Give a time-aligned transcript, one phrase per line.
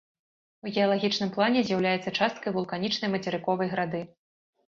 [0.67, 4.01] У геалагічным плане з'яўляюцца часткай вулканічнай мацерыковай грады.